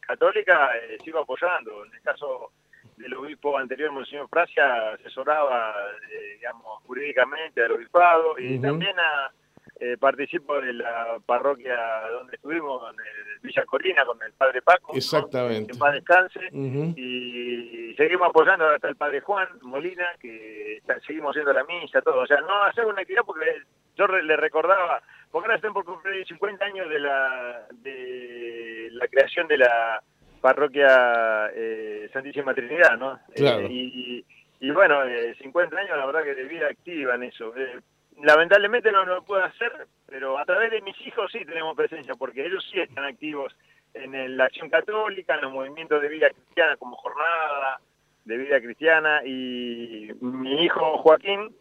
católica, 0.00 0.70
eh, 0.76 0.96
sigo 1.04 1.18
apoyando. 1.20 1.84
En 1.84 1.92
el 1.92 2.00
caso 2.02 2.52
del 2.96 3.14
obispo 3.14 3.58
anterior, 3.58 3.90
Monseñor 3.90 4.28
Frasia, 4.28 4.92
asesoraba, 4.92 5.74
eh, 6.10 6.34
digamos, 6.36 6.82
jurídicamente 6.86 7.62
al 7.64 7.72
obispado 7.72 8.38
y 8.38 8.58
también 8.60 8.98
a, 8.98 9.30
eh, 9.84 9.96
participo 9.98 10.60
de 10.60 10.74
la 10.74 11.18
parroquia 11.26 11.76
donde 12.12 12.36
estuvimos, 12.36 12.80
en 12.92 13.00
el 13.00 13.40
Villa 13.40 13.64
Corina, 13.64 14.04
con 14.04 14.16
el 14.22 14.32
padre 14.32 14.62
Paco. 14.62 14.94
Exactamente. 14.94 15.72
Que 15.72 15.78
paz 15.78 15.94
descanse. 15.94 16.38
Y 16.52 17.92
seguimos 17.96 18.28
apoyando 18.28 18.68
hasta 18.68 18.88
el 18.88 18.94
padre 18.94 19.22
Juan 19.22 19.48
Molina, 19.62 20.06
que 20.20 20.80
seguimos 21.04 21.30
haciendo 21.30 21.52
la 21.52 21.64
misa, 21.64 22.00
todo. 22.00 22.20
O 22.20 22.26
sea, 22.28 22.40
no 22.42 22.62
hacer 22.62 22.86
una 22.86 23.00
actividad 23.00 23.24
porque 23.26 23.44
yo 23.96 24.06
le 24.06 24.36
recordaba, 24.36 25.02
porque 25.32 25.46
ahora 25.46 25.56
están 25.56 25.72
por 25.72 25.84
cumplir 25.84 26.24
50 26.28 26.64
años 26.64 26.88
de 26.88 27.00
la, 27.00 27.66
de 27.72 28.88
la 28.92 29.08
creación 29.08 29.48
de 29.48 29.58
la 29.58 30.00
parroquia 30.40 31.50
eh, 31.56 32.08
Santísima 32.12 32.54
Trinidad, 32.54 32.96
¿no? 32.96 33.18
Claro. 33.34 33.66
Eh, 33.66 34.22
y, 34.60 34.70
bueno, 34.70 35.00
50 35.40 35.76
años 35.76 35.96
la 35.98 36.06
verdad 36.06 36.22
que 36.22 36.36
de 36.36 36.44
vida 36.44 36.68
activa 36.68 37.16
en 37.16 37.24
eso 37.24 37.52
lamentablemente 38.20 38.92
no, 38.92 39.04
lo 39.04 39.22
puedo 39.24 39.44
hacer, 39.44 39.86
pero 40.06 40.38
a 40.38 40.44
través 40.44 40.70
de 40.70 40.82
mis 40.82 40.98
hijos 41.06 41.30
sí 41.32 41.44
tenemos 41.44 41.76
presencia, 41.76 42.14
porque 42.14 42.46
ellos 42.46 42.66
sí 42.70 42.80
están 42.80 43.04
activos 43.04 43.54
en 43.94 44.36
la 44.36 44.44
acción 44.44 44.70
católica, 44.70 45.34
en 45.34 45.42
los 45.42 45.52
movimientos 45.52 46.00
de 46.00 46.08
vida 46.08 46.30
cristiana 46.30 46.76
como 46.76 46.96
jornada 46.96 47.80
de 48.24 48.36
vida 48.36 48.60
cristiana, 48.60 49.22
y 49.24 50.10
mi 50.20 50.64
hijo 50.64 50.98
Joaquín 50.98 51.54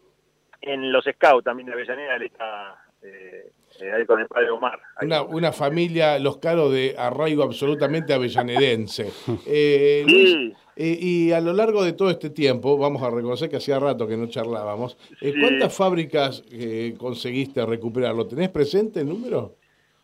en 0.61 0.91
los 0.91 1.05
scouts 1.05 1.43
también 1.43 1.67
de 1.67 1.73
Avellaneda, 1.73 2.15
él 2.15 2.23
está 2.23 2.85
eh, 3.01 3.51
eh, 3.81 3.91
ahí 3.91 4.05
con 4.05 4.19
el 4.19 4.27
padre 4.27 4.49
Omar. 4.51 4.79
Una, 5.01 5.21
una, 5.23 5.51
familia, 5.51 6.19
los 6.19 6.37
caros 6.37 6.71
de 6.71 6.95
arraigo 6.97 7.43
absolutamente 7.43 8.13
avellanedense. 8.13 9.11
sí. 9.45 10.53
y 10.75 11.31
a 11.31 11.41
lo 11.41 11.53
largo 11.53 11.83
de 11.83 11.93
todo 11.93 12.09
este 12.09 12.29
tiempo, 12.29 12.77
vamos 12.77 13.01
a 13.03 13.09
reconocer 13.09 13.49
que 13.49 13.57
hacía 13.57 13.79
rato 13.79 14.07
que 14.07 14.17
no 14.17 14.27
charlábamos, 14.27 14.97
¿cuántas 15.39 15.73
fábricas 15.73 16.43
conseguiste 16.97 17.65
recuperar? 17.65 18.15
¿Lo 18.15 18.27
tenés 18.27 18.49
presente 18.49 19.01
el 19.01 19.09
número? 19.09 19.60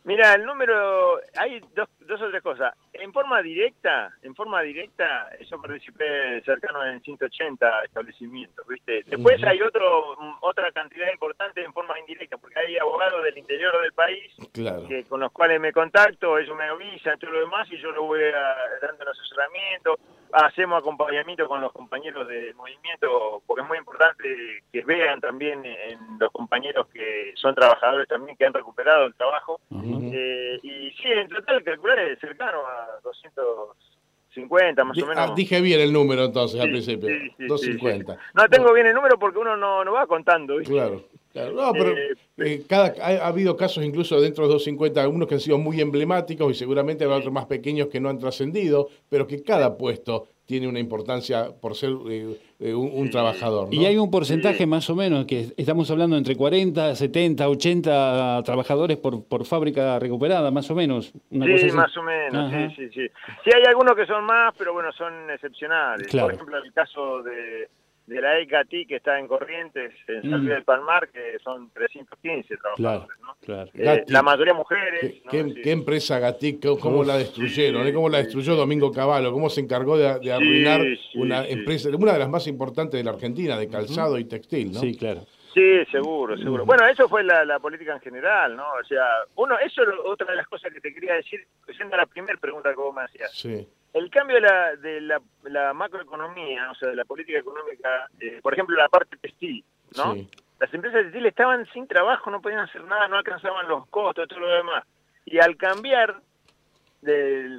Mira, 0.07 0.35
el 0.35 0.45
número, 0.45 1.19
hay 1.35 1.59
dos, 1.75 1.89
dos 1.99 2.21
o 2.21 2.29
tres 2.29 2.41
cosas. 2.41 2.73
En 2.93 3.11
forma 3.11 3.41
directa, 3.41 4.09
en 4.21 4.33
forma 4.35 4.61
directa, 4.61 5.27
yo 5.51 5.61
participé 5.61 6.41
cercano 6.45 6.81
en 6.85 7.01
180 7.01 7.83
establecimientos, 7.83 8.65
¿viste? 8.67 9.03
Después 9.05 9.43
hay 9.43 9.61
otro, 9.61 10.15
otra 10.39 10.71
cantidad 10.71 11.11
importante 11.11 11.61
en 11.61 11.73
forma 11.73 11.99
indirecta, 11.99 12.37
porque 12.37 12.57
hay 12.57 12.77
abogados 12.77 13.21
del 13.21 13.37
interior 13.37 13.81
del 13.81 13.91
país 13.91 14.33
que, 14.53 15.03
con 15.09 15.19
los 15.19 15.31
cuales 15.33 15.59
me 15.59 15.73
contacto, 15.73 16.37
ellos 16.37 16.55
me 16.55 16.63
avisan, 16.63 17.19
todo 17.19 17.31
lo 17.31 17.41
demás, 17.41 17.67
y 17.69 17.77
yo 17.77 17.91
lo 17.91 18.03
voy 18.03 18.23
a, 18.23 18.55
dando 18.81 19.03
un 19.03 19.09
asesoramiento 19.09 19.99
hacemos 20.33 20.79
acompañamiento 20.79 21.47
con 21.47 21.61
los 21.61 21.71
compañeros 21.71 22.27
del 22.27 22.53
movimiento, 22.55 23.41
porque 23.45 23.61
es 23.61 23.67
muy 23.67 23.77
importante 23.77 24.63
que 24.71 24.81
vean 24.83 25.19
también 25.19 25.63
en 25.65 25.99
los 26.19 26.31
compañeros 26.31 26.87
que 26.93 27.33
son 27.35 27.55
trabajadores 27.55 28.07
también 28.07 28.37
que 28.37 28.45
han 28.45 28.53
recuperado 28.53 29.05
el 29.05 29.13
trabajo. 29.15 29.59
Eh, 29.71 30.59
y 30.63 30.91
sí, 30.91 31.07
en 31.07 31.27
total 31.27 31.63
calcular 31.63 31.99
es 31.99 32.19
cercano 32.19 32.59
a 32.59 32.99
250 33.03 34.83
más 34.83 34.97
o 34.97 35.05
menos. 35.05 35.29
Ah, 35.29 35.33
dije 35.35 35.61
bien 35.61 35.81
el 35.81 35.93
número 35.93 36.25
entonces 36.25 36.59
al 36.59 36.69
principio, 36.69 37.09
250. 37.39 38.17
no 38.33 38.47
tengo 38.49 38.73
bien 38.73 38.87
el 38.87 38.93
número 38.93 39.17
porque 39.19 39.39
uno 39.39 39.55
no, 39.55 39.83
no 39.83 39.93
va 39.93 40.07
contando. 40.07 40.57
Claro. 40.63 41.03
No, 41.45 41.71
pero 41.73 41.91
eh, 41.91 42.15
eh, 42.37 42.63
cada, 42.67 42.93
ha, 43.01 43.27
habido 43.27 43.55
casos 43.55 43.83
incluso 43.83 44.19
dentro 44.19 44.43
de 44.43 44.53
los 44.53 44.63
250, 44.63 45.01
algunos 45.01 45.27
que 45.27 45.35
han 45.35 45.41
sido 45.41 45.57
muy 45.57 45.79
emblemáticos 45.81 46.51
y 46.51 46.55
seguramente 46.55 47.03
habrá 47.03 47.17
otros 47.17 47.33
más 47.33 47.45
pequeños 47.45 47.87
que 47.87 47.99
no 47.99 48.09
han 48.09 48.19
trascendido, 48.19 48.89
pero 49.09 49.27
que 49.27 49.43
cada 49.43 49.77
puesto 49.77 50.27
tiene 50.45 50.67
una 50.67 50.79
importancia 50.79 51.51
por 51.61 51.75
ser 51.75 51.91
eh, 52.09 52.73
un, 52.73 53.09
trabajador. 53.09 53.67
Y 53.73 53.85
hay 53.85 53.97
un 53.97 54.09
porcentaje 54.09 54.65
más 54.65 54.89
o 54.89 54.95
menos, 54.95 55.25
que 55.25 55.53
estamos 55.57 55.91
hablando 55.91 56.15
entre 56.15 56.37
40, 56.37 56.95
70, 56.95 57.49
80 57.49 58.43
trabajadores 58.45 58.97
por, 58.97 59.25
por 59.25 59.45
fábrica 59.45 59.99
recuperada, 59.99 60.49
más 60.49 60.71
o 60.71 60.75
menos. 60.75 61.11
sí, 61.29 61.71
más 61.73 61.95
o 61.97 62.03
menos, 62.03 62.49
sí, 62.49 62.75
sí, 62.77 62.89
sí. 62.93 63.07
Sí 63.43 63.49
hay 63.53 63.63
algunos 63.67 63.93
que 63.93 64.05
son 64.05 64.23
más, 64.23 64.55
pero 64.57 64.71
bueno, 64.71 64.89
son 64.93 65.29
excepcionales. 65.29 66.07
Por 66.07 66.33
ejemplo, 66.33 66.57
el 66.63 66.71
caso 66.71 67.21
de 67.23 67.67
de 68.07 68.21
la 68.21 68.39
ECATI 68.39 68.85
que 68.85 68.95
está 68.95 69.19
en 69.19 69.27
Corrientes, 69.27 69.93
en 70.07 70.21
San 70.21 70.39
Luis 70.39 70.49
del 70.49 70.63
Palmar, 70.63 71.09
que 71.09 71.37
son 71.43 71.69
315 71.71 72.55
trabajadores. 72.55 73.19
¿no? 73.21 73.35
claro. 73.41 73.69
Eh, 73.73 74.05
la 74.07 74.23
mayoría 74.23 74.53
mujeres. 74.53 75.21
¿Qué, 75.29 75.71
empresa 75.71 76.17
Gati? 76.17 76.57
¿Cómo, 76.79 77.03
la 77.03 77.17
destruyeron? 77.17 77.85
¿eh? 77.85 77.93
¿Cómo 77.93 78.07
la 78.07 78.19
destruyó 78.19 78.55
Domingo 78.55 78.93
Cavallo? 78.93 79.33
¿Cómo 79.33 79.49
se 79.49 79.59
encargó 79.59 79.97
de, 79.97 80.31
arruinar 80.31 80.81
una 81.15 81.45
empresa, 81.45 81.89
una 81.89 82.13
de 82.13 82.19
las 82.19 82.29
más 82.29 82.47
importantes 82.47 82.97
de 82.97 83.03
la 83.03 83.11
Argentina, 83.11 83.57
de 83.57 83.67
calzado 83.67 84.17
y 84.17 84.23
textil? 84.23 84.71
¿no? 84.71 84.79
Sí, 84.79 84.95
claro. 84.97 85.25
Sí, 85.53 85.83
seguro, 85.91 86.37
seguro. 86.37 86.65
Bueno, 86.65 86.85
eso 86.87 87.09
fue 87.09 87.23
la, 87.23 87.59
política 87.59 87.93
en 87.93 87.99
general, 87.99 88.55
¿no? 88.55 88.63
O 88.79 88.83
sea, 88.87 89.03
uno, 89.35 89.57
eso 89.59 89.81
es 89.81 89.89
otra 90.05 90.29
de 90.29 90.37
las 90.37 90.47
cosas 90.47 90.71
que 90.71 90.79
te 90.79 90.93
quería 90.93 91.15
decir, 91.15 91.45
siendo 91.75 91.97
la 91.97 92.05
primera 92.05 92.37
pregunta 92.39 92.69
que 92.69 92.75
vos 92.75 92.95
me 92.95 93.01
hacías. 93.01 93.31
Sí. 93.33 93.67
El 93.97 94.09
cambio 94.11 94.35
de 94.35 94.41
la, 94.41 94.75
de 94.75 95.49
la, 95.49 95.73
macroeconomía, 95.73 96.69
o 96.69 96.75
sea, 96.75 96.89
de 96.89 96.95
la 96.95 97.05
política 97.05 97.39
económica, 97.39 98.07
eh, 98.19 98.39
por 98.43 98.53
ejemplo, 98.53 98.75
la 98.77 98.89
parte 98.89 99.17
textil, 99.17 99.63
¿no? 99.95 100.15
Las 100.59 100.73
empresas 100.73 101.01
textiles 101.01 101.29
estaban 101.29 101.65
sin 101.73 101.87
trabajo, 101.87 102.29
no 102.29 102.41
podían 102.41 102.59
hacer 102.59 102.83
nada, 102.83 103.07
no 103.07 103.17
alcanzaban 103.17 103.67
los 103.67 103.87
costos, 103.87 104.27
todo 104.27 104.39
lo 104.39 104.49
demás. 104.49 104.83
Y 105.25 105.39
al 105.39 105.57
cambiar, 105.57 106.21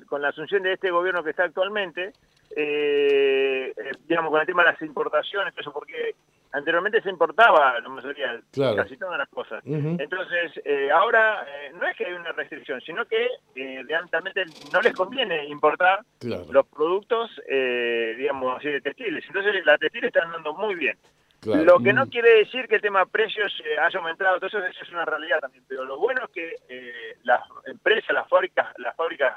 con 0.06 0.22
la 0.22 0.28
asunción 0.28 0.62
de 0.62 0.74
este 0.74 0.90
gobierno 0.90 1.24
que 1.24 1.30
está 1.30 1.44
actualmente, 1.44 2.12
eh, 2.56 3.72
eh, 3.76 3.90
digamos, 4.06 4.30
con 4.30 4.40
el 4.40 4.46
tema 4.46 4.64
de 4.64 4.72
las 4.72 4.82
importaciones, 4.82 5.54
eso 5.56 5.72
porque 5.72 6.14
anteriormente 6.52 7.02
se 7.02 7.10
importaba 7.10 7.78
la 7.80 7.88
mayoría, 7.88 8.40
casi 8.76 8.96
todas 8.96 9.18
las 9.18 9.28
cosas. 9.28 9.62
Entonces, 9.64 10.52
eh, 10.64 10.90
ahora 10.90 11.46
eh, 11.46 11.72
no 11.78 11.86
es 11.86 11.96
que 11.96 12.06
hay 12.06 12.12
una 12.12 12.32
restricción, 12.32 12.80
sino 12.80 13.04
que 13.06 13.28
eh, 13.54 13.82
realmente 14.10 14.44
no 14.72 14.80
les 14.80 14.92
conviene 14.94 15.46
importar 15.46 16.00
los 16.20 16.66
productos, 16.66 17.30
digamos 17.46 18.58
así, 18.58 18.68
de 18.68 18.80
textiles. 18.80 19.24
Entonces, 19.26 19.64
las 19.64 19.78
textiles 19.78 20.08
están 20.08 20.26
andando 20.28 20.54
muy 20.54 20.74
bien. 20.74 20.96
Lo 21.44 21.78
que 21.78 21.92
no 21.92 22.06
mm. 22.06 22.08
quiere 22.08 22.38
decir 22.38 22.66
que 22.66 22.76
el 22.76 22.82
tema 22.82 23.06
precios 23.06 23.62
haya 23.80 23.98
aumentado, 24.00 24.40
todo 24.40 24.46
eso, 24.46 24.58
es 24.58 24.90
una 24.90 25.04
realidad 25.04 25.38
también, 25.38 25.62
pero 25.68 25.84
lo 25.84 25.96
bueno 25.96 26.22
es 26.24 26.30
que 26.30 27.14
las 27.22 27.40
empresas, 27.64 28.10
las 28.10 28.28
fábricas, 28.28 28.66
las 28.78 28.96
fábricas 28.96 29.34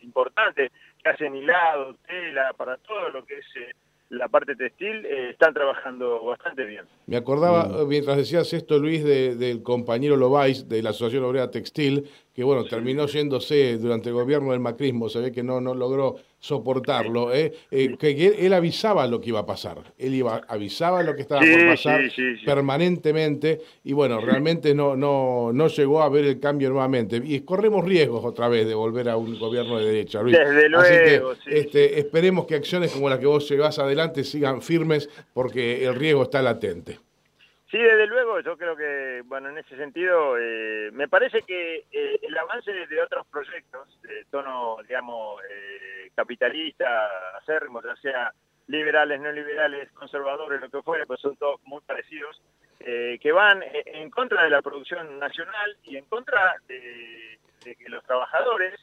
importantes 0.00 0.70
que 1.02 1.10
hacen 1.10 1.34
hilado, 1.34 1.96
tela, 2.06 2.52
para 2.56 2.76
todo 2.76 3.08
lo 3.10 3.24
que 3.24 3.38
es 3.38 3.46
la 4.10 4.28
parte 4.28 4.56
textil 4.56 5.06
eh, 5.06 5.30
están 5.30 5.54
trabajando 5.54 6.22
bastante 6.24 6.64
bien. 6.64 6.84
Me 7.06 7.16
acordaba, 7.16 7.84
mm. 7.84 7.88
mientras 7.88 8.16
decías 8.16 8.52
esto, 8.52 8.78
Luis, 8.78 9.04
del 9.04 9.62
compañero 9.62 10.16
Lobais 10.16 10.68
de 10.68 10.82
la 10.82 10.90
Asociación 10.90 11.24
Obrera 11.24 11.50
Textil, 11.50 12.08
que 12.34 12.44
bueno, 12.44 12.64
terminó 12.64 13.06
yéndose 13.06 13.78
durante 13.78 14.08
el 14.08 14.16
gobierno 14.16 14.50
del 14.50 14.60
macrismo, 14.60 15.08
se 15.08 15.20
ve 15.20 15.32
que 15.32 15.42
no, 15.42 15.60
no 15.60 15.74
logró 15.74 16.16
soportarlo, 16.40 17.32
¿eh? 17.34 17.52
Eh, 17.70 17.96
que 17.98 18.34
él, 18.38 18.52
avisaba 18.54 19.06
lo 19.06 19.20
que 19.20 19.28
iba 19.28 19.40
a 19.40 19.46
pasar, 19.46 19.92
él 19.98 20.14
iba 20.14 20.38
avisaba 20.48 21.02
lo 21.02 21.14
que 21.14 21.22
estaba 21.22 21.42
por 21.42 21.66
pasar 21.66 22.00
permanentemente 22.44 23.60
y 23.84 23.92
bueno, 23.92 24.20
realmente 24.20 24.74
no, 24.74 24.96
no, 24.96 25.50
no 25.52 25.68
llegó 25.68 26.02
a 26.02 26.08
ver 26.08 26.24
el 26.24 26.40
cambio 26.40 26.70
nuevamente. 26.70 27.20
Y 27.22 27.40
corremos 27.40 27.84
riesgos 27.84 28.24
otra 28.24 28.48
vez 28.48 28.66
de 28.66 28.74
volver 28.74 29.10
a 29.10 29.16
un 29.16 29.38
gobierno 29.38 29.78
de 29.78 29.86
derecha. 29.86 30.22
Desde 30.22 30.68
luego, 30.68 30.82
Así 30.82 30.94
que 30.94 31.58
este, 31.58 31.98
esperemos 32.00 32.46
que 32.46 32.54
acciones 32.54 32.90
como 32.90 33.10
las 33.10 33.18
que 33.18 33.26
vos 33.26 33.48
llevas 33.48 33.78
adelante 33.78 34.24
sigan 34.24 34.62
firmes 34.62 35.10
porque 35.34 35.84
el 35.84 35.94
riesgo 35.94 36.22
está 36.22 36.40
latente. 36.40 36.98
Sí, 37.70 37.78
desde 37.78 38.08
luego, 38.08 38.40
yo 38.40 38.56
creo 38.58 38.74
que, 38.74 39.22
bueno, 39.26 39.48
en 39.48 39.58
ese 39.58 39.76
sentido, 39.76 40.36
eh, 40.36 40.90
me 40.92 41.06
parece 41.06 41.42
que 41.42 41.84
eh, 41.92 42.18
el 42.20 42.36
avance 42.36 42.72
de 42.72 43.00
otros 43.00 43.24
proyectos, 43.28 43.96
de 44.02 44.24
tono, 44.24 44.78
digamos, 44.88 45.40
eh, 45.48 46.10
capitalista, 46.16 47.06
acérrimos, 47.36 47.84
ya 47.84 47.94
sea 47.96 48.34
liberales, 48.66 49.20
no 49.20 49.30
liberales, 49.30 49.88
conservadores, 49.92 50.60
lo 50.60 50.68
que 50.68 50.82
fuera, 50.82 51.06
pues 51.06 51.20
son 51.20 51.36
todos 51.36 51.60
muy 51.64 51.80
parecidos, 51.82 52.42
que 52.80 53.32
van 53.32 53.62
en 53.62 54.08
contra 54.08 54.42
de 54.42 54.50
la 54.50 54.62
producción 54.62 55.18
nacional 55.18 55.76
y 55.82 55.98
en 55.98 56.06
contra 56.06 56.56
de, 56.66 57.38
que 57.62 57.88
los 57.88 58.02
trabajadores 58.04 58.80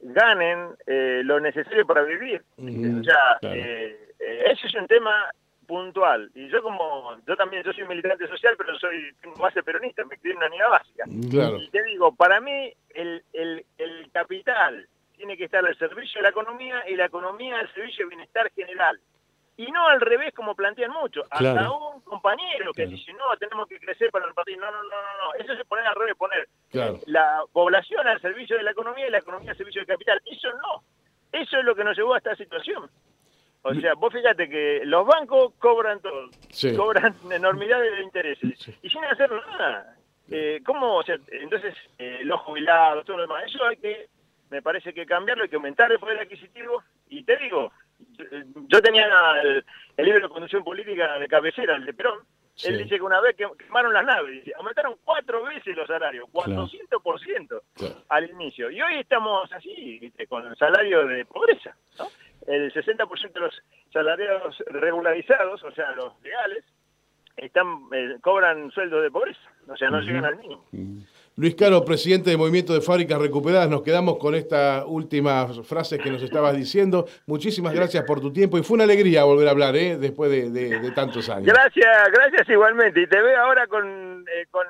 ganen 0.00 0.70
lo 0.86 1.38
necesario 1.38 1.86
para 1.86 2.02
vivir. 2.02 2.42
o 2.58 3.04
sea, 3.04 3.38
ese 3.40 4.66
es 4.66 4.74
un 4.74 4.88
tema 4.88 5.30
puntual. 5.66 6.30
Y 6.34 6.48
yo 6.48 6.62
como, 6.62 7.16
yo 7.26 7.36
también, 7.36 7.62
yo 7.62 7.72
soy 7.72 7.86
militante 7.86 8.26
social, 8.28 8.54
pero 8.56 8.78
soy 8.78 9.14
base 9.38 9.62
peronista, 9.62 10.04
me 10.04 10.18
crié 10.18 10.32
en 10.32 10.38
una 10.38 10.46
unidad 10.46 10.70
básica. 10.70 11.04
Y 11.06 11.68
te 11.68 11.82
digo, 11.84 12.14
para 12.14 12.40
mí 12.40 12.72
el, 12.94 13.22
el, 13.32 13.66
el 13.78 14.10
capital 14.12 14.88
tiene 15.16 15.36
que 15.36 15.44
estar 15.44 15.64
al 15.64 15.76
servicio 15.78 16.18
de 16.18 16.22
la 16.24 16.28
economía 16.30 16.88
y 16.88 16.94
la 16.94 17.06
economía 17.06 17.58
al 17.58 17.72
servicio 17.72 18.04
del 18.04 18.16
bienestar 18.16 18.50
general. 18.52 19.00
Y 19.58 19.72
no 19.72 19.88
al 19.88 20.02
revés 20.02 20.34
como 20.34 20.54
plantean 20.54 20.90
muchos. 20.90 21.26
Hasta 21.30 21.70
un 21.70 22.02
compañero 22.02 22.72
que 22.74 22.86
dice, 22.86 23.10
no, 23.14 23.34
tenemos 23.38 23.66
que 23.66 23.78
crecer 23.78 24.10
para 24.10 24.26
el 24.26 24.34
partido. 24.34 24.60
No, 24.60 24.70
no, 24.70 24.82
no, 24.82 24.88
no, 24.88 25.24
no. 25.24 25.34
Eso 25.42 25.56
se 25.56 25.64
pone 25.64 25.86
al 25.86 25.94
revés, 25.94 26.14
poner 26.16 26.46
la 27.06 27.42
población 27.52 28.06
al 28.06 28.20
servicio 28.20 28.58
de 28.58 28.62
la 28.62 28.72
economía 28.72 29.08
y 29.08 29.10
la 29.10 29.18
economía 29.18 29.52
al 29.52 29.56
servicio 29.56 29.80
del 29.80 29.88
capital. 29.88 30.20
Eso 30.26 30.52
no. 30.52 30.82
Eso 31.32 31.56
es 31.58 31.64
lo 31.64 31.74
que 31.74 31.84
nos 31.84 31.96
llevó 31.96 32.12
a 32.12 32.18
esta 32.18 32.36
situación. 32.36 32.90
O 33.66 33.74
sea, 33.80 33.94
vos 33.94 34.12
fíjate 34.12 34.48
que 34.48 34.82
los 34.84 35.04
bancos 35.06 35.52
cobran 35.58 36.00
todo, 36.00 36.30
cobran 36.76 37.14
enormidades 37.30 37.96
de 37.96 38.02
intereses 38.02 38.68
y 38.82 38.88
sin 38.88 39.04
hacer 39.04 39.30
nada. 39.30 39.96
Eh, 40.30 40.60
¿Cómo? 40.64 40.96
O 40.96 41.02
sea, 41.02 41.16
entonces, 41.32 41.74
eh, 41.98 42.20
los 42.22 42.40
jubilados, 42.42 43.04
todo 43.04 43.16
lo 43.16 43.22
demás, 43.24 43.44
eso 43.46 43.64
hay 43.64 43.76
que, 43.76 44.08
me 44.50 44.62
parece 44.62 44.92
que 44.92 45.06
cambiarlo, 45.06 45.44
hay 45.44 45.48
que 45.48 45.56
aumentar 45.56 45.90
el 45.90 45.98
poder 45.98 46.18
adquisitivo. 46.18 46.82
Y 47.08 47.24
te 47.24 47.36
digo, 47.38 47.72
yo, 48.68 48.80
tenía 48.80 49.06
el, 49.42 49.64
libro 50.04 50.20
de 50.20 50.28
conducción 50.28 50.62
política 50.62 51.18
de 51.18 51.28
cabecera, 51.28 51.76
el 51.76 51.86
de 51.86 51.94
Perón. 51.94 52.20
Él 52.64 52.78
dice 52.78 52.96
que 52.96 53.02
una 53.02 53.20
vez 53.20 53.36
quemaron 53.36 53.92
las 53.92 54.04
naves, 54.06 54.42
aumentaron 54.56 54.96
cuatro 55.04 55.44
veces 55.44 55.76
los 55.76 55.86
salarios, 55.86 56.26
400% 56.32 57.62
al 58.08 58.30
inicio. 58.30 58.70
Y 58.70 58.80
hoy 58.80 58.94
estamos 59.00 59.52
así, 59.52 60.10
con 60.26 60.46
el 60.46 60.56
salario 60.56 61.06
de 61.06 61.26
pobreza. 61.26 61.76
¿no? 61.98 62.08
El 62.46 62.72
60% 62.72 63.32
de 63.32 63.40
los 63.40 63.62
salarios 63.92 64.62
regularizados, 64.66 65.62
o 65.64 65.70
sea, 65.72 65.92
los 65.92 66.20
legales, 66.22 66.64
están 67.36 67.66
eh, 67.92 68.16
cobran 68.20 68.70
sueldos 68.70 69.02
de 69.02 69.10
pobreza, 69.10 69.40
o 69.68 69.76
sea, 69.76 69.90
no 69.90 70.00
llegan 70.00 70.24
al 70.24 70.36
mínimo. 70.36 70.64
Luis 71.38 71.54
Caro, 71.54 71.84
presidente 71.84 72.30
del 72.30 72.38
Movimiento 72.38 72.72
de 72.72 72.80
Fábricas 72.80 73.18
Recuperadas, 73.18 73.68
nos 73.68 73.82
quedamos 73.82 74.16
con 74.16 74.34
estas 74.34 74.82
últimas 74.86 75.60
frases 75.68 76.00
que 76.00 76.10
nos 76.10 76.22
estabas 76.22 76.56
diciendo. 76.56 77.04
Muchísimas 77.26 77.74
gracias 77.74 78.04
por 78.04 78.22
tu 78.22 78.32
tiempo 78.32 78.56
y 78.56 78.62
fue 78.62 78.76
una 78.76 78.84
alegría 78.84 79.22
volver 79.24 79.46
a 79.46 79.50
hablar 79.50 79.76
¿eh? 79.76 79.98
después 79.98 80.30
de, 80.30 80.92
tantos 80.94 81.28
años. 81.28 81.44
Gracias, 81.44 82.08
gracias 82.10 82.48
igualmente. 82.48 83.02
Y 83.02 83.06
te 83.06 83.20
veo 83.20 83.38
ahora 83.38 83.66
con, 83.66 84.24
eh, 84.34 84.46
con 84.50 84.64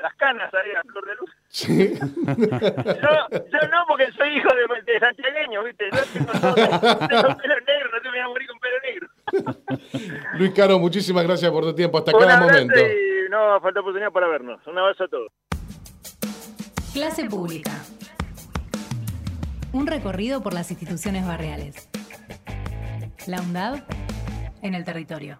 las 0.00 0.14
canas 0.14 0.50
ahí 0.54 0.70
a 0.70 0.82
flor 0.82 1.06
de 1.08 1.14
luz. 1.16 1.30
Sí. 1.48 1.92
yo, 2.00 3.68
no, 3.68 3.84
porque 3.86 4.10
soy 4.12 4.34
hijo 4.34 4.48
de, 4.54 4.90
de 4.90 5.00
santiagueño, 5.00 5.62
¿viste? 5.62 5.90
Yo 5.92 6.00
tengo, 6.14 6.32
tengo 6.32 7.36
pelo 7.36 7.54
negro, 7.66 7.90
no 7.92 8.00
te 8.00 8.08
voy 8.08 8.18
a 8.18 8.28
morir 8.28 8.48
con 8.48 8.58
pelo 8.60 8.76
negro. 8.82 9.08
Luis 10.38 10.52
Caro, 10.54 10.78
muchísimas 10.78 11.24
gracias 11.24 11.50
por 11.50 11.64
tu 11.64 11.74
tiempo. 11.74 11.98
Hasta 11.98 12.12
cada 12.12 12.40
momento. 12.40 12.80
Y 12.80 13.28
no 13.28 13.60
falta 13.60 13.80
oportunidad 13.80 14.10
para 14.10 14.26
vernos. 14.26 14.66
Un 14.66 14.78
abrazo 14.78 15.04
a 15.04 15.08
todos. 15.08 15.30
Clase 16.98 17.26
pública. 17.26 17.70
Un 19.70 19.86
recorrido 19.86 20.42
por 20.42 20.52
las 20.52 20.72
instituciones 20.72 21.24
barriales. 21.24 21.88
La 23.28 23.40
UNDAD 23.40 23.84
en 24.62 24.74
el 24.74 24.82
territorio. 24.82 25.38